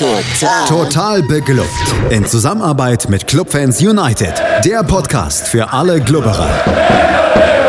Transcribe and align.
Total. 0.00 0.66
Total 0.66 1.22
beglückt. 1.22 1.68
In 2.08 2.24
Zusammenarbeit 2.24 3.10
mit 3.10 3.26
Clubfans 3.26 3.82
United. 3.82 4.32
Der 4.64 4.82
Podcast 4.82 5.46
für 5.46 5.74
alle 5.74 6.00
Glubberer. 6.00 6.48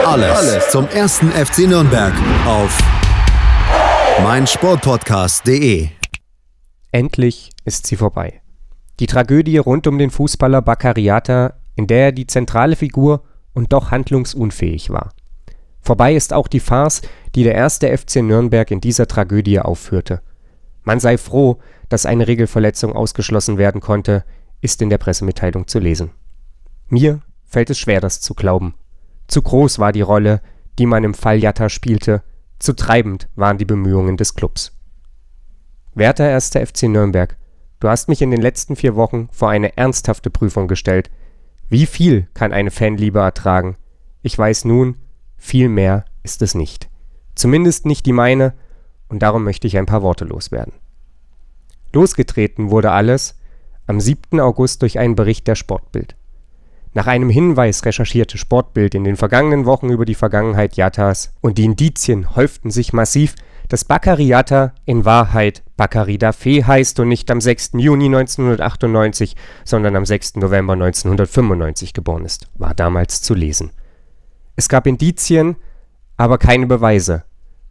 Alles, 0.06 0.38
Alles 0.38 0.70
zum 0.70 0.88
ersten 0.88 1.30
FC 1.32 1.68
Nürnberg 1.68 2.14
auf 2.48 2.82
meinsportpodcast.de. 4.24 5.90
Endlich 6.94 7.50
ist 7.66 7.88
sie 7.88 7.98
vorbei. 7.98 8.42
Die 9.02 9.08
Tragödie 9.08 9.58
rund 9.58 9.86
um 9.88 9.98
den 9.98 10.10
Fußballer 10.10 10.62
Baccariata, 10.62 11.56
in 11.76 11.88
der 11.88 12.06
er 12.06 12.12
die 12.14 12.28
zentrale 12.28 12.78
Figur 12.78 13.24
und 13.52 13.74
doch 13.74 13.92
handlungsunfähig 13.92 14.90
war. 14.90 15.10
Vorbei 15.82 16.16
ist 16.16 16.32
auch 16.32 16.48
die 16.48 16.62
Farce, 16.62 17.02
die 17.36 17.44
der 17.44 17.56
erste 17.56 17.90
FC 17.90 18.22
Nürnberg 18.22 18.72
in 18.72 18.80
dieser 18.80 19.08
Tragödie 19.08 19.60
aufführte. 19.60 20.22
Man 20.84 21.00
sei 21.00 21.18
froh, 21.18 21.60
dass 21.90 22.06
eine 22.06 22.28
Regelverletzung 22.28 22.94
ausgeschlossen 22.94 23.58
werden 23.58 23.82
konnte, 23.82 24.24
ist 24.62 24.82
in 24.82 24.90
der 24.90 24.98
Pressemitteilung 24.98 25.68
zu 25.68 25.80
lesen. 25.80 26.12
Mir 26.88 27.22
fällt 27.46 27.70
es 27.70 27.80
schwer, 27.80 28.02
das 28.02 28.22
zu 28.22 28.34
glauben. 28.34 28.76
Zu 29.28 29.42
groß 29.42 29.80
war 29.80 29.92
die 29.92 30.02
Rolle, 30.02 30.42
die 30.80 30.86
man 30.86 31.04
im 31.04 31.14
Fall 31.14 31.38
Jatta 31.38 31.70
spielte, 31.70 32.24
zu 32.60 32.74
treibend 32.74 33.28
waren 33.36 33.58
die 33.58 33.66
Bemühungen 33.66 34.18
des 34.18 34.36
Klubs. 34.36 34.78
Werter 35.94 36.34
1. 36.34 36.52
FC 36.52 36.84
Nürnberg, 36.84 37.38
du 37.80 37.90
hast 37.90 38.08
mich 38.08 38.22
in 38.22 38.32
den 38.32 38.42
letzten 38.42 38.76
vier 38.76 38.96
Wochen 38.96 39.30
vor 39.32 39.50
eine 39.50 39.78
ernsthafte 39.78 40.30
Prüfung 40.30 40.68
gestellt. 40.68 41.10
Wie 41.70 41.86
viel 41.86 42.28
kann 42.34 42.54
eine 42.54 42.72
Fanliebe 42.72 43.20
ertragen? 43.20 43.78
Ich 44.22 44.38
weiß 44.38 44.66
nun, 44.66 44.96
viel 45.38 45.70
mehr 45.70 46.06
ist 46.24 46.42
es 46.42 46.54
nicht. 46.54 46.90
Zumindest 47.36 47.86
nicht 47.86 48.06
die 48.06 48.14
meine, 48.14 48.54
und 49.12 49.20
darum 49.22 49.44
möchte 49.44 49.68
ich 49.68 49.78
ein 49.78 49.86
paar 49.86 50.02
Worte 50.02 50.26
loswerden. 50.26 50.74
Losgetreten 51.94 52.72
wurde 52.72 52.92
alles 52.92 53.36
am 53.86 54.00
7. 54.00 54.40
August 54.40 54.82
durch 54.82 54.98
einen 54.98 55.16
Bericht 55.16 55.48
der 55.48 55.56
Sportbild. 55.56 56.16
Nach 56.94 57.08
einem 57.08 57.30
Hinweis 57.30 57.86
recherchierte 57.86 58.38
Sportbild 58.38 58.96
in 58.96 59.04
den 59.04 59.18
vergangenen 59.18 59.66
Wochen 59.66 59.90
über 59.90 60.06
die 60.06 60.16
Vergangenheit 60.16 60.78
Yattas 60.78 61.34
und 61.42 61.58
die 61.58 61.66
Indizien 61.66 62.36
häuften 62.36 62.72
sich 62.72 62.94
massiv, 62.94 63.36
dass 63.68 63.86
Bakari 63.86 64.26
Yatta 64.26 64.74
in 64.86 65.06
Wahrheit 65.06 65.64
Bakari 65.78 66.18
Dafe 66.18 66.66
heißt 66.66 67.00
und 67.00 67.08
nicht 67.08 67.30
am 67.32 67.40
6. 67.40 67.72
Juni 67.76 68.06
1998, 68.06 69.36
sondern 69.64 69.96
am 69.96 70.06
6. 70.06 70.36
November 70.36 70.74
1995 70.74 71.94
geboren 71.94 72.26
ist, 72.26 72.48
war 72.58 72.74
damals 72.74 73.22
zu 73.22 73.34
lesen. 73.34 73.72
Es 74.56 74.68
gab 74.68 74.88
Indizien, 74.88 75.56
aber 76.18 76.38
keine 76.38 76.68
Beweise. 76.68 77.24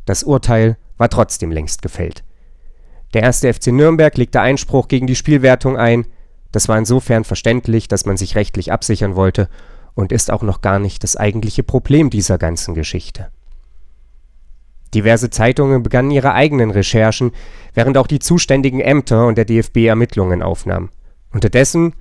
Das 0.07 0.23
Urteil 0.23 0.77
war 1.01 1.09
trotzdem 1.09 1.51
längst 1.51 1.81
gefällt. 1.81 2.23
Der 3.15 3.23
erste 3.23 3.53
FC 3.53 3.69
Nürnberg 3.69 4.17
legte 4.19 4.43
Einspruch 4.43 4.87
gegen 4.87 5.07
die 5.07 5.17
Spielwertung 5.17 5.79
ein. 5.79 6.07
Das 6.53 6.69
war 6.69 6.77
insofern 6.77 7.25
verständlich, 7.25 7.89
dass 7.89 8.05
man 8.05 8.19
sich 8.19 8.37
rechtlich 8.37 8.71
absichern 8.71 9.17
wollte 9.17 9.49
und 9.95 10.13
ist 10.13 10.31
auch 10.31 10.43
noch 10.43 10.61
gar 10.61 10.79
nicht 10.79 11.03
das 11.03 11.17
eigentliche 11.17 11.63
Problem 11.63 12.11
dieser 12.11 12.37
ganzen 12.37 12.75
Geschichte. 12.75 13.31
Diverse 14.93 15.31
Zeitungen 15.31 15.83
begannen 15.83 16.11
ihre 16.11 16.35
eigenen 16.35 16.71
Recherchen, 16.71 17.33
während 17.73 17.97
auch 17.97 18.07
die 18.07 18.19
zuständigen 18.19 18.81
Ämter 18.81 19.27
und 19.27 19.39
der 19.39 19.47
DFB 19.47 19.87
Ermittlungen 19.87 20.43
aufnahmen. 20.43 20.91
Unterdessen 21.33 21.95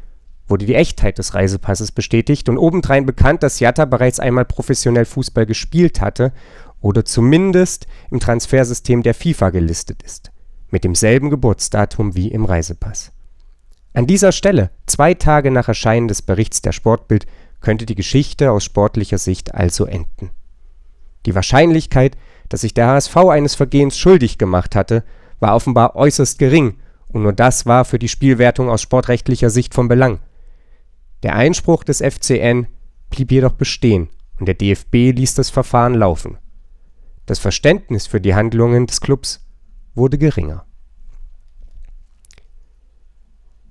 wurde 0.47 0.66
die 0.66 0.75
Echtheit 0.75 1.20
des 1.20 1.36
Reisepasses 1.36 1.94
bestätigt 1.94 2.50
und 2.50 2.58
obendrein 2.58 3.05
bekannt, 3.05 3.44
dass 3.44 3.61
Jatta 3.61 3.86
bereits 3.86 4.20
einmal 4.20 4.45
professionell 4.45 5.05
Fußball 5.05 5.45
gespielt 5.45 6.02
hatte 6.02 6.33
oder 6.82 7.06
zumindest 7.06 7.88
im 8.12 8.20
Transfersystem 8.20 9.04
der 9.04 9.14
FIFA 9.14 9.50
gelistet 9.50 10.04
ist 10.04 10.32
mit 10.72 10.84
demselben 10.84 11.30
Geburtsdatum 11.30 12.16
wie 12.16 12.30
im 12.30 12.46
Reisepass. 12.46 13.12
An 13.94 14.08
dieser 14.08 14.32
Stelle, 14.32 14.70
zwei 14.86 15.14
Tage 15.14 15.52
nach 15.52 15.68
Erscheinen 15.68 16.08
des 16.08 16.22
Berichts 16.22 16.62
der 16.62 16.72
Sportbild, 16.72 17.26
könnte 17.60 17.86
die 17.86 17.96
Geschichte 17.96 18.52
aus 18.52 18.64
sportlicher 18.64 19.18
Sicht 19.18 19.54
also 19.54 19.86
enden. 19.86 20.30
Die 21.26 21.36
Wahrscheinlichkeit, 21.36 22.18
dass 22.48 22.62
sich 22.62 22.73
der 22.73 22.88
HSV 22.88 23.18
eines 23.18 23.56
Vergehens 23.56 23.98
schuldig 23.98 24.38
gemacht 24.38 24.76
hatte, 24.76 25.04
war 25.39 25.56
offenbar 25.56 25.95
äußerst 25.95 26.39
gering, 26.39 26.78
und 27.12 27.23
nur 27.23 27.34
das 27.34 27.66
war 27.66 27.86
für 27.86 28.00
die 28.00 28.08
Spielwertung 28.08 28.70
aus 28.70 28.82
sportrechtlicher 28.82 29.50
Sicht 29.50 29.73
von 29.73 29.88
Belang. 29.88 30.20
Der 31.23 31.36
Einspruch 31.36 31.84
des 31.84 32.02
FCN 32.02 32.68
blieb 33.10 33.32
jedoch 33.32 33.54
bestehen 33.54 34.10
und 34.39 34.45
der 34.45 34.56
DFB 34.56 35.12
ließ 35.18 35.34
das 35.34 35.50
Verfahren 35.50 35.95
laufen. 35.95 36.38
Das 37.30 37.38
Verständnis 37.38 38.08
für 38.08 38.20
die 38.20 38.34
Handlungen 38.34 38.88
des 38.88 39.02
Klubs 39.02 39.45
wurde 39.94 40.17
geringer. 40.17 40.66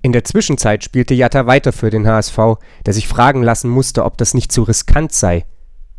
In 0.01 0.13
der 0.13 0.23
Zwischenzeit 0.23 0.81
spielte 0.85 1.13
Jatta 1.13 1.45
weiter 1.45 1.73
für 1.73 1.89
den 1.89 2.07
HSV, 2.07 2.37
der 2.85 2.93
sich 2.93 3.09
fragen 3.09 3.43
lassen 3.43 3.69
musste, 3.69 4.05
ob 4.05 4.17
das 4.17 4.33
nicht 4.33 4.53
zu 4.53 4.63
riskant 4.63 5.11
sei. 5.11 5.45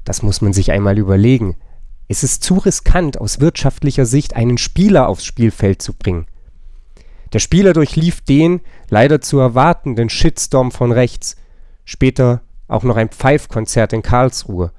Das 0.06 0.22
muss 0.22 0.40
man 0.40 0.54
sich 0.54 0.72
einmal 0.72 0.96
überlegen. 0.96 1.58
Es 2.08 2.22
ist 2.22 2.42
zu 2.42 2.54
riskant, 2.54 3.20
aus 3.20 3.40
wirtschaftlicher 3.40 4.06
Sicht 4.06 4.36
einen 4.36 4.56
Spieler 4.56 5.06
aufs 5.06 5.26
Spielfeld 5.26 5.82
zu 5.82 5.92
bringen. 5.92 6.28
Der 7.34 7.40
Spieler 7.40 7.74
durchlief 7.74 8.22
den 8.22 8.62
leider 8.88 9.20
zu 9.20 9.38
erwartenden 9.38 10.08
Shitstorm 10.08 10.72
von 10.72 10.92
rechts. 10.92 11.36
Später 11.84 12.40
auch 12.68 12.84
noch 12.84 12.96
ein 12.96 13.10
Pfeifkonzert 13.10 13.92
in 13.92 14.00
Karlsruhe. 14.00 14.72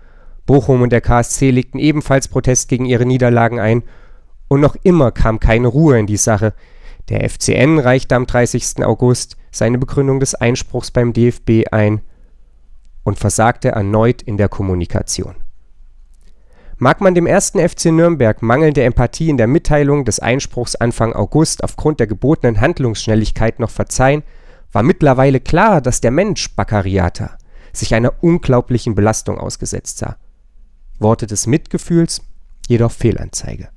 Bochum 0.46 0.82
und 0.82 0.92
der 0.92 1.02
KSC 1.02 1.52
legten 1.52 1.80
ebenfalls 1.80 2.28
Protest 2.28 2.70
gegen 2.70 2.86
ihre 2.86 3.06
Niederlagen 3.06 3.60
ein 3.60 3.84
und 4.48 4.60
noch 4.60 4.76
immer 4.84 5.12
kam 5.12 5.40
keine 5.40 5.68
Ruhe 5.68 5.98
in 5.98 6.08
die 6.08 6.18
Sache. 6.18 6.54
Der 7.10 7.28
FCN 7.30 7.80
reichte 7.80 8.16
am 8.16 8.26
30. 8.26 8.84
August 8.84 9.38
seine 9.52 9.78
Begründung 9.78 10.20
des 10.20 10.36
Einspruchs 10.36 10.92
beim 10.92 11.14
DFB 11.14 11.72
ein 11.72 12.02
und 13.04 13.18
versagte 13.20 13.70
erneut 13.70 14.22
in 14.22 14.38
der 14.38 14.50
Kommunikation. 14.50 15.36
Mag 16.78 17.00
man 17.00 17.14
dem 17.14 17.28
ersten 17.28 17.60
FC 17.60 17.86
Nürnberg 17.86 18.42
mangelnde 18.42 18.84
Empathie 18.84 19.30
in 19.30 19.38
der 19.38 19.48
Mitteilung 19.48 20.04
des 20.04 20.20
Einspruchs 20.20 20.76
Anfang 20.76 21.14
August 21.14 21.64
aufgrund 21.64 22.00
der 22.00 22.08
gebotenen 22.08 22.60
Handlungsschnelligkeit 22.60 23.60
noch 23.60 23.70
verzeihen, 23.70 24.24
war 24.72 24.82
mittlerweile 24.82 25.40
klar, 25.40 25.82
dass 25.82 26.02
der 26.02 26.12
Mensch 26.12 26.56
Baccariata 26.56 27.38
sich 27.72 27.94
einer 27.94 28.14
unglaublichen 28.22 28.96
Belastung 28.96 29.38
ausgesetzt 29.38 30.00
sah. 30.00 30.18
Worte 31.02 31.28
des 31.28 31.48
Mitgefühls, 31.48 32.22
jedoch 32.68 32.92
Fehlanzeige. 32.92 33.70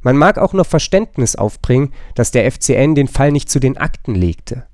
Man 0.00 0.16
mag 0.16 0.38
auch 0.38 0.52
noch 0.52 0.66
Verständnis 0.66 1.36
aufbringen, 1.36 1.92
dass 2.14 2.32
der 2.32 2.50
FCN 2.50 2.94
den 2.94 3.08
Fall 3.08 3.30
nicht 3.30 3.48
zu 3.48 3.60
den 3.60 3.78
Akten 3.78 4.14
legte. 4.14 4.66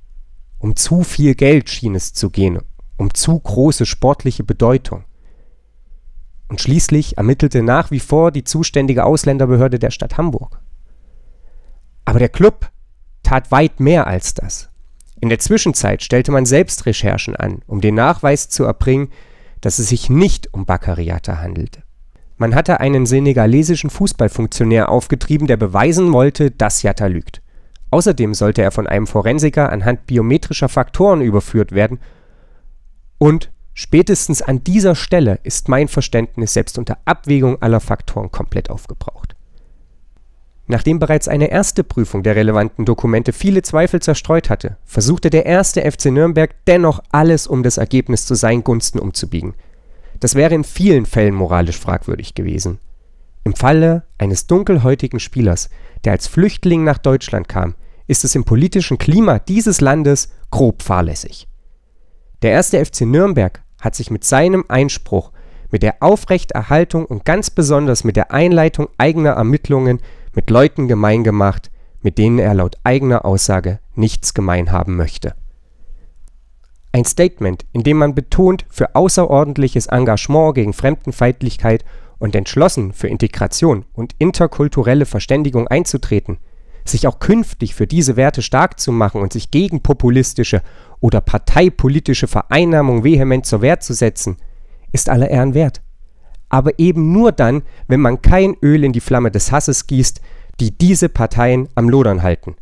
Um 0.59 0.75
zu 0.75 1.03
viel 1.03 1.35
Geld 1.35 1.69
schien 1.69 1.95
es 1.95 2.15
zu 2.15 2.31
gehen, 2.31 2.61
um 2.97 3.13
zu 3.15 3.39
große 3.39 3.87
sportliche 3.87 4.43
Bedeutung. 4.43 5.05
Und 6.49 6.61
schließlich 6.61 7.19
ermittelte 7.19 7.63
nach 7.63 7.91
wie 7.91 8.01
vor 8.01 8.33
die 8.33 8.43
zuständige 8.43 9.05
Ausländerbehörde 9.05 9.79
der 9.79 9.91
Stadt 9.91 10.17
Hamburg. 10.17 10.61
Aber 12.07 12.19
der 12.19 12.31
Club 12.31 12.71
tat 13.23 13.51
weit 13.51 13.81
mehr 13.81 14.07
als 14.07 14.33
das. 14.33 14.71
In 15.21 15.29
der 15.29 15.39
Zwischenzeit 15.39 16.03
stellte 16.03 16.33
man 16.33 16.47
selbst 16.47 16.87
Recherchen 16.87 17.37
an, 17.37 17.61
um 17.67 17.83
den 17.83 17.95
Nachweis 17.95 18.49
zu 18.49 18.65
erbringen, 18.65 19.11
dass 19.61 19.79
es 19.79 19.89
sich 19.89 20.11
nicht 20.11 20.53
um 20.55 20.67
Baccariata 20.67 21.39
handelte. 21.39 21.83
Man 22.37 22.55
hatte 22.55 22.81
einen 22.81 23.05
senegalesischen 23.05 23.91
Fußballfunktionär 23.91 24.91
aufgetrieben, 24.91 25.49
der 25.49 25.57
beweisen 25.57 26.13
wollte, 26.13 26.51
dass 26.53 26.83
Jatta 26.83 27.07
lügt. 27.07 27.43
Außerdem 27.91 28.35
sollte 28.35 28.63
er 28.63 28.71
von 28.71 28.87
einem 28.87 29.07
Forensiker 29.07 29.73
anhand 29.73 30.07
biometrischer 30.07 30.69
Faktoren 30.69 31.21
überführt 31.21 31.73
werden. 31.73 31.99
Und 33.19 33.51
spätestens 33.75 34.43
an 34.43 34.63
dieser 34.63 34.95
Stelle 34.95 35.41
ist 35.43 35.69
mein 35.69 35.89
Verständnis 35.89 36.53
selbst 36.53 36.79
unter 36.79 36.99
Abwägung 37.07 37.61
aller 37.61 37.81
Faktoren 37.81 38.31
komplett 38.31 38.71
aufgebraucht. 38.71 39.35
Nachdem 40.69 40.99
bereits 40.99 41.29
eine 41.29 41.51
erste 41.51 41.83
Prüfung 41.83 42.23
der 42.23 42.37
relevanten 42.37 42.85
Dokumente 42.85 43.33
viele 43.33 43.63
Zweifel 43.63 44.01
zerstreut 44.01 44.51
hatte, 44.51 44.77
versuchte 44.85 45.31
der 45.31 45.47
erste 45.47 45.81
FC 45.91 46.07
Nürnberg 46.07 46.55
dennoch 46.67 47.01
alles, 47.11 47.47
um 47.47 47.63
das 47.63 47.79
Ergebnis 47.79 48.27
zu 48.27 48.35
seinen 48.35 48.65
Gunsten 48.65 48.99
umzubiegen– 49.01 49.55
das 50.21 50.35
wäre 50.35 50.55
in 50.55 50.65
vielen 50.65 51.07
Fällen 51.07 51.35
moralisch 51.35 51.79
fragwürdig 51.79 52.35
gewesen. 52.35 52.79
Im 53.45 53.55
Falle 53.55 54.05
eines 54.19 54.47
dunkelhäutigen 54.47 55.21
Spielers, 55.21 55.71
der 56.05 56.13
als 56.13 56.27
Flüchtling 56.27 56.85
nach 56.85 56.99
Deutschland 56.99 57.49
kam, 57.49 57.75
ist 58.07 58.25
es 58.25 58.35
im 58.35 58.45
politischen 58.45 58.99
Klima 58.99 59.39
dieses 59.39 59.81
Landes 59.81 60.33
grob 60.51 60.83
fahrlässig. 60.83 61.47
Der 62.43 62.53
erste 62.53 62.85
FC 62.85 63.03
Nürnberg 63.03 63.63
hat 63.81 63.95
sich 63.95 64.11
mit 64.11 64.25
seinem 64.25 64.65
Einspruch, 64.69 65.33
mit 65.71 65.83
der 65.83 66.03
Aufrechterhaltung 66.03 67.05
und 67.05 67.25
ganz 67.25 67.51
besonders 67.51 68.03
mit 68.03 68.17
der 68.17 68.33
Einleitung 68.33 68.89
eigener 68.97 69.31
Ermittlungen 69.31 70.01
mit 70.39 70.51
Leuten 70.51 70.87
gemein 70.87 71.25
gemacht, 71.25 71.69
mit 72.01 72.17
denen 72.17 72.39
er 72.39 72.55
laut 72.55 72.77
eigener 72.85 73.25
Aussage 73.25 73.81
nichts 73.97 74.35
gemein 74.35 74.71
haben 74.71 74.95
möchte. 74.95 75.35
Ein 76.93 77.05
Statement, 77.05 77.67
in 77.73 77.83
dem 77.83 77.99
man 77.99 78.15
betont, 78.15 78.65
für 78.71 78.95
außerordentliches 78.95 79.87
Engagement 79.87 80.55
gegen 80.55 80.75
Fremdenfeindlichkeit 80.75 81.85
und 82.21 82.37
entschlossen 82.37 82.93
für 82.93 83.09
Integration 83.09 83.85
und 83.95 84.15
interkulturelle 84.19 85.07
Verständigung 85.07 85.67
einzutreten, 85.67 86.39
sich 86.85 87.09
auch 87.09 87.19
künftig 87.19 87.75
für 87.75 87.89
diese 87.89 88.15
Werte 88.15 88.41
stark 88.41 88.79
zu 88.79 88.93
machen 88.93 89.21
und 89.21 89.33
sich 89.33 89.51
gegen 89.51 89.83
populistische 89.83 90.63
oder 91.01 91.21
parteipolitische 91.21 92.29
Vereinnahmung 92.29 93.03
vehement 93.03 93.45
zur 93.45 93.61
Wehr 93.61 93.81
zu 93.81 93.93
setzen, 93.93 94.37
ist 94.93 95.09
aller 95.09 95.31
Ehren 95.31 95.55
wert. 95.55 95.83
Aber 96.49 96.79
eben 96.79 97.13
nur 97.13 97.33
dann, 97.33 97.63
wenn 97.87 98.01
man 98.01 98.23
kein 98.23 98.57
Öl 98.63 98.85
in 98.85 98.93
die 98.93 99.01
Flamme 99.01 99.31
des 99.31 99.53
Hasses 99.53 99.87
gießt, 99.87 100.21
die 100.61 100.77
diese 100.77 101.09
Parteien 101.09 101.69
am 101.75 101.89
Lodern 101.89 102.23
halten. 102.23 102.57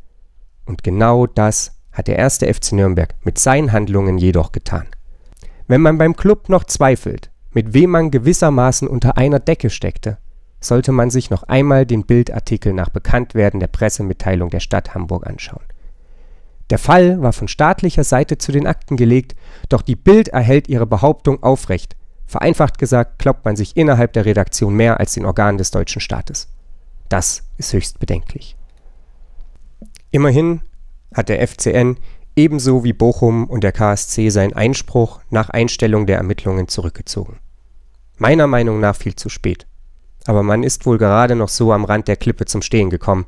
Und 0.65 0.83
genau 0.83 1.27
das 1.27 1.79
hat 1.93 2.09
der 2.09 2.19
erste 2.19 2.53
FC 2.53 2.73
Nürnberg 2.73 3.15
mit 3.23 3.39
seinen 3.39 3.73
Handlungen 3.73 4.19
jedoch 4.19 4.53
getan. 4.53 4.87
Wenn 5.67 5.81
man 5.81 5.99
beim 5.99 6.17
Club 6.17 6.49
noch 6.49 6.65
zweifelt, 6.65 7.31
mit 7.53 7.73
wem 7.73 7.91
man 7.91 8.11
gewissermaßen 8.11 8.87
unter 8.87 9.17
einer 9.17 9.41
Decke 9.41 9.71
steckte, 9.71 10.19
sollte 10.61 10.93
man 10.93 11.11
sich 11.11 11.31
noch 11.31 11.45
einmal 11.45 11.87
den 11.87 12.05
Bildartikel 12.05 12.73
nach 12.73 12.91
Bekanntwerden 12.91 13.61
der 13.61 13.67
Pressemitteilung 13.69 14.51
der 14.51 14.61
Stadt 14.61 14.95
Hamburg 14.95 15.27
anschauen. 15.27 15.65
Der 16.71 16.79
Fall 16.79 17.23
war 17.23 17.33
von 17.33 17.49
staatlicher 17.49 18.05
Seite 18.05 18.39
zu 18.39 18.53
den 18.53 18.67
Akten 18.67 18.97
gelegt, 18.97 19.37
doch 19.69 19.83
die 19.83 19.97
Bild 19.97 20.29
erhält 20.29 20.69
ihre 20.69 20.87
Behauptung 20.87 21.43
aufrecht. 21.43 21.97
Vereinfacht 22.27 22.79
gesagt 22.79 23.19
glaubt 23.19 23.45
man 23.45 23.57
sich 23.57 23.77
innerhalb 23.77 24.13
der 24.13 24.25
Redaktion 24.25 24.75
mehr 24.75 24.99
als 24.99 25.15
den 25.15 25.25
Organen 25.25 25.59
des 25.59 25.71
deutschen 25.71 26.01
Staates. 26.01 26.49
Das 27.09 27.45
ist 27.57 27.73
höchst 27.73 28.01
bedenklich. 28.01 28.57
Immerhin 30.11 30.63
hat 31.15 31.29
der 31.29 31.47
FCN 31.47 31.99
ebenso 32.35 32.85
wie 32.85 32.93
Bochum 32.93 33.49
und 33.49 33.63
der 33.63 33.73
KSC 33.73 34.29
seinen 34.31 34.55
Einspruch 34.55 35.21
nach 35.31 35.51
Einstellung 35.51 36.07
der 36.07 36.17
Ermittlungen 36.17 36.69
zurückgezogen. 36.69 37.39
Meiner 38.19 38.47
Meinung 38.47 38.81
nach 38.81 38.97
viel 38.97 39.15
zu 39.15 39.29
spät. 39.29 39.67
Aber 40.27 40.43
man 40.43 40.65
ist 40.65 40.85
wohl 40.85 40.99
gerade 40.99 41.37
noch 41.37 41.49
so 41.49 41.73
am 41.73 41.85
Rand 41.85 42.09
der 42.09 42.17
Klippe 42.17 42.47
zum 42.47 42.63
Stehen 42.63 42.91
gekommen. 42.91 43.27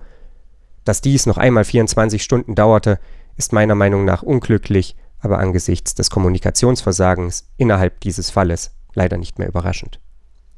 Dass 0.84 1.00
dies 1.00 1.26
noch 1.26 1.38
einmal 1.38 1.64
24 1.64 2.22
Stunden 2.22 2.54
dauerte, 2.54 2.98
ist 3.36 3.52
meiner 3.52 3.76
Meinung 3.76 4.04
nach 4.04 4.22
unglücklich, 4.22 4.96
aber 5.20 5.38
angesichts 5.38 5.94
des 5.94 6.10
Kommunikationsversagens 6.10 7.48
innerhalb 7.56 8.00
dieses 8.00 8.30
Falles 8.30 8.72
leider 8.98 9.16
nicht 9.16 9.38
mehr 9.38 9.48
überraschend. 9.48 10.00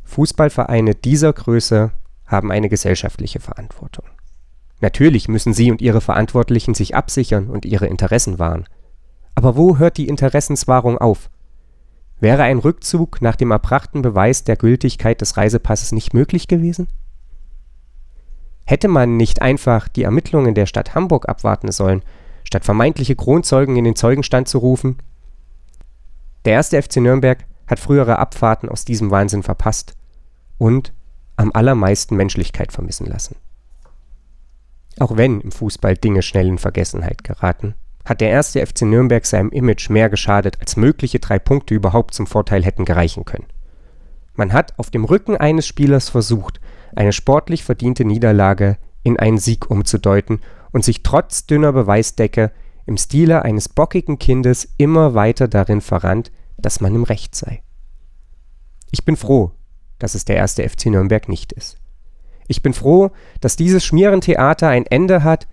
Fußballvereine 0.04 0.96
dieser 0.96 1.32
Größe 1.32 1.92
haben 2.26 2.50
eine 2.50 2.68
gesellschaftliche 2.68 3.38
Verantwortung. 3.38 4.06
Natürlich 4.80 5.28
müssen 5.28 5.52
sie 5.52 5.70
und 5.70 5.82
ihre 5.82 6.00
Verantwortlichen 6.00 6.74
sich 6.74 6.96
absichern 6.96 7.48
und 7.48 7.64
ihre 7.64 7.86
Interessen 7.86 8.38
wahren. 8.38 8.64
Aber 9.34 9.56
wo 9.56 9.78
hört 9.78 9.98
die 9.98 10.08
Interessenswahrung 10.08 10.98
auf? 10.98 11.30
Wäre 12.18 12.42
ein 12.42 12.58
Rückzug 12.58 13.22
nach 13.22 13.36
dem 13.36 13.50
erbrachten 13.50 14.02
Beweis 14.02 14.42
der 14.42 14.56
Gültigkeit 14.56 15.20
des 15.20 15.36
Reisepasses 15.36 15.92
nicht 15.92 16.14
möglich 16.14 16.48
gewesen? 16.48 16.88
Hätte 18.66 18.88
man 18.88 19.16
nicht 19.16 19.42
einfach 19.42 19.88
die 19.88 20.02
Ermittlungen 20.02 20.54
der 20.54 20.66
Stadt 20.66 20.94
Hamburg 20.94 21.28
abwarten 21.28 21.72
sollen 21.72 22.02
statt 22.44 22.64
vermeintliche 22.64 23.16
Kronzeugen 23.16 23.76
in 23.76 23.84
den 23.84 23.96
Zeugenstand 23.96 24.48
zu 24.48 24.58
rufen? 24.58 24.98
Der 26.44 26.54
erste 26.54 26.82
FC 26.82 26.96
Nürnberg 26.96 27.44
hat 27.70 27.80
frühere 27.80 28.18
Abfahrten 28.18 28.68
aus 28.68 28.84
diesem 28.84 29.10
Wahnsinn 29.10 29.42
verpasst 29.42 29.94
und 30.58 30.92
am 31.36 31.52
allermeisten 31.52 32.16
Menschlichkeit 32.16 32.72
vermissen 32.72 33.06
lassen. 33.06 33.36
Auch 34.98 35.16
wenn 35.16 35.40
im 35.40 35.52
Fußball 35.52 35.96
Dinge 35.96 36.22
schnell 36.22 36.48
in 36.48 36.58
Vergessenheit 36.58 37.24
geraten, 37.24 37.74
hat 38.04 38.20
der 38.20 38.30
erste 38.30 38.64
FC 38.64 38.82
Nürnberg 38.82 39.24
seinem 39.24 39.50
Image 39.50 39.88
mehr 39.88 40.10
geschadet, 40.10 40.58
als 40.60 40.76
mögliche 40.76 41.20
drei 41.20 41.38
Punkte 41.38 41.74
überhaupt 41.74 42.12
zum 42.14 42.26
Vorteil 42.26 42.64
hätten 42.64 42.84
gereichen 42.84 43.24
können. 43.24 43.46
Man 44.34 44.52
hat 44.52 44.78
auf 44.78 44.90
dem 44.90 45.04
Rücken 45.04 45.36
eines 45.36 45.66
Spielers 45.66 46.08
versucht, 46.08 46.60
eine 46.96 47.12
sportlich 47.12 47.62
verdiente 47.62 48.04
Niederlage 48.04 48.78
in 49.02 49.18
einen 49.18 49.38
Sieg 49.38 49.70
umzudeuten 49.70 50.40
und 50.72 50.84
sich 50.84 51.02
trotz 51.02 51.46
dünner 51.46 51.72
Beweisdecke 51.72 52.52
im 52.86 52.96
Stile 52.96 53.42
eines 53.42 53.68
bockigen 53.68 54.18
Kindes 54.18 54.68
immer 54.76 55.14
weiter 55.14 55.46
darin 55.46 55.80
verrannt, 55.80 56.32
dass 56.60 56.80
man 56.80 56.94
im 56.94 57.04
Recht 57.04 57.34
sei. 57.34 57.62
Ich 58.90 59.04
bin 59.04 59.16
froh, 59.16 59.52
dass 59.98 60.14
es 60.14 60.24
der 60.24 60.36
erste 60.36 60.68
FC 60.68 60.86
Nürnberg 60.86 61.28
nicht 61.28 61.52
ist. 61.52 61.78
Ich 62.48 62.62
bin 62.62 62.74
froh, 62.74 63.10
dass 63.40 63.56
dieses 63.56 63.84
Schmierentheater 63.84 64.68
ein 64.68 64.86
Ende 64.86 65.22
hat. 65.22 65.46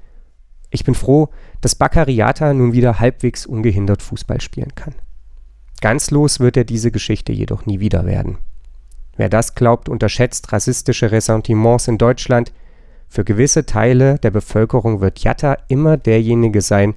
Ich 0.72 0.84
bin 0.84 0.96
froh, 0.96 1.30
dass 1.62 1.76
Baccariata 1.76 2.54
nun 2.54 2.74
wieder 2.74 3.00
halbwegs 3.00 3.46
ungehindert 3.46 4.02
Fußball 4.02 4.42
spielen 4.42 4.74
kann. 4.74 4.96
Ganz 5.80 6.10
los 6.10 6.40
wird 6.40 6.58
er 6.58 6.64
diese 6.64 6.92
Geschichte 6.92 7.32
jedoch 7.32 7.68
nie 7.68 7.80
wieder 7.80 8.06
werden. 8.06 8.40
Wer 9.16 9.30
das 9.30 9.54
glaubt, 9.54 9.90
unterschätzt 9.90 10.52
rassistische 10.52 11.12
Ressentiments 11.12 11.88
in 11.88 12.00
Deutschland, 12.00 12.52
für 13.10 13.24
gewisse 13.24 13.66
Teile 13.66 14.20
der 14.20 14.32
Bevölkerung 14.32 15.00
wird 15.00 15.20
Jatta 15.20 15.58
immer 15.70 15.98
derjenige 15.98 16.62
sein, 16.62 16.94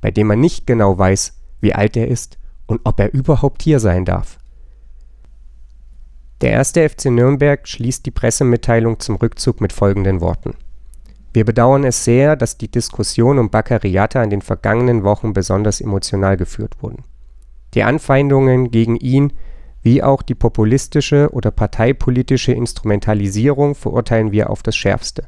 bei 0.00 0.10
dem 0.10 0.26
man 0.26 0.40
nicht 0.40 0.66
genau 0.66 0.98
weiß, 0.98 1.32
wie 1.60 1.74
alt 1.74 1.96
er 1.96 2.08
ist 2.08 2.38
und 2.66 2.80
ob 2.84 3.00
er 3.00 3.12
überhaupt 3.12 3.62
hier 3.62 3.80
sein 3.80 4.04
darf. 4.04 4.38
Der 6.40 6.52
erste 6.52 6.88
FC 6.88 7.06
Nürnberg 7.06 7.66
schließt 7.66 8.04
die 8.04 8.10
Pressemitteilung 8.10 9.00
zum 9.00 9.16
Rückzug 9.16 9.60
mit 9.60 9.72
folgenden 9.72 10.20
Worten. 10.20 10.54
Wir 11.32 11.44
bedauern 11.44 11.84
es 11.84 12.04
sehr, 12.04 12.36
dass 12.36 12.58
die 12.58 12.70
Diskussion 12.70 13.38
um 13.38 13.50
Baccariata 13.50 14.22
in 14.22 14.30
den 14.30 14.42
vergangenen 14.42 15.04
Wochen 15.04 15.32
besonders 15.32 15.80
emotional 15.80 16.36
geführt 16.36 16.82
wurden. 16.82 17.04
Die 17.74 17.82
Anfeindungen 17.82 18.70
gegen 18.70 18.96
ihn 18.96 19.32
wie 19.84 20.02
auch 20.02 20.22
die 20.22 20.34
populistische 20.34 21.28
oder 21.32 21.50
parteipolitische 21.50 22.52
Instrumentalisierung 22.52 23.74
verurteilen 23.74 24.32
wir 24.32 24.48
auf 24.48 24.62
das 24.62 24.76
Schärfste. 24.76 25.26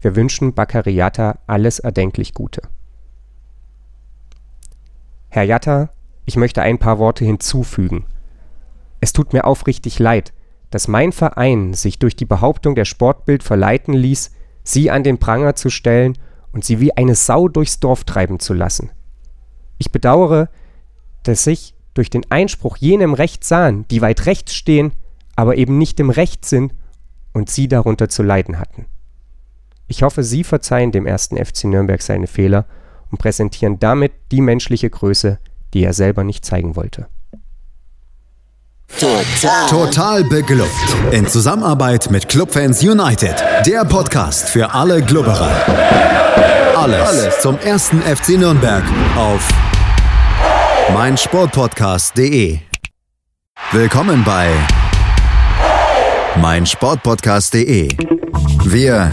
Wir 0.00 0.16
wünschen 0.16 0.52
Baccariata 0.52 1.38
alles 1.46 1.78
erdenklich 1.78 2.34
Gute. 2.34 2.62
Herr 5.28 5.44
Jatta, 5.44 5.90
ich 6.24 6.36
möchte 6.36 6.62
ein 6.62 6.78
paar 6.78 6.98
Worte 6.98 7.24
hinzufügen. 7.24 8.06
Es 9.00 9.12
tut 9.12 9.32
mir 9.32 9.44
aufrichtig 9.44 9.98
leid, 9.98 10.32
dass 10.70 10.88
mein 10.88 11.12
Verein 11.12 11.74
sich 11.74 11.98
durch 11.98 12.16
die 12.16 12.24
Behauptung 12.24 12.74
der 12.74 12.84
Sportbild 12.84 13.42
verleiten 13.42 13.94
ließ, 13.94 14.32
Sie 14.66 14.90
an 14.90 15.04
den 15.04 15.18
Pranger 15.18 15.54
zu 15.54 15.68
stellen 15.68 16.16
und 16.52 16.64
Sie 16.64 16.80
wie 16.80 16.96
eine 16.96 17.14
Sau 17.14 17.48
durchs 17.48 17.80
Dorf 17.80 18.04
treiben 18.04 18.40
zu 18.40 18.54
lassen. 18.54 18.90
Ich 19.78 19.92
bedauere, 19.92 20.48
dass 21.22 21.44
sich 21.44 21.74
durch 21.92 22.10
den 22.10 22.24
Einspruch 22.30 22.76
jene 22.78 23.04
im 23.04 23.14
Recht 23.14 23.44
sahen, 23.44 23.86
die 23.88 24.00
weit 24.00 24.26
rechts 24.26 24.54
stehen, 24.54 24.92
aber 25.36 25.56
eben 25.56 25.78
nicht 25.78 26.00
im 26.00 26.10
Recht 26.10 26.44
sind 26.44 26.74
und 27.32 27.50
Sie 27.50 27.68
darunter 27.68 28.08
zu 28.08 28.22
leiden 28.22 28.58
hatten. 28.58 28.86
Ich 29.86 30.02
hoffe, 30.02 30.24
Sie 30.24 30.44
verzeihen 30.44 30.92
dem 30.92 31.06
ersten 31.06 31.36
FC 31.36 31.64
Nürnberg 31.64 32.00
seine 32.00 32.26
Fehler 32.26 32.64
und 33.10 33.18
präsentieren 33.18 33.78
damit 33.78 34.12
die 34.32 34.40
menschliche 34.40 34.88
Größe, 34.88 35.38
die 35.74 35.84
er 35.84 35.92
selber 35.92 36.24
nicht 36.24 36.44
zeigen 36.44 36.76
wollte. 36.76 37.06
Total. 38.98 39.68
Total 39.68 40.24
beglückt. 40.24 40.70
In 41.10 41.26
Zusammenarbeit 41.26 42.10
mit 42.10 42.28
Clubfans 42.28 42.82
United. 42.82 43.42
Der 43.66 43.84
Podcast 43.84 44.48
für 44.48 44.72
alle 44.72 45.02
Glubberer. 45.02 45.50
Alles, 46.76 47.08
Alles 47.08 47.40
zum 47.40 47.58
ersten 47.58 48.00
FC 48.02 48.38
Nürnberg 48.38 48.84
auf 49.16 49.48
meinsportpodcast.de. 50.92 52.60
Willkommen 53.72 54.22
bei 54.24 54.50
meinsportpodcast.de. 56.40 57.88
Wir 58.64 59.12